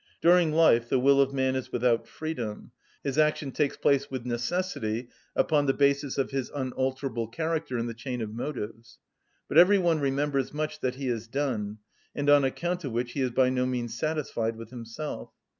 [0.19, 2.71] During life the will of man is without freedom:
[3.03, 7.93] his action takes place with necessity upon the basis of his unalterable character in the
[7.93, 8.97] chain of motives.
[9.47, 11.77] But every one remembers much that he has done,
[12.15, 15.33] and on account of which he is by no means satisfied with himself.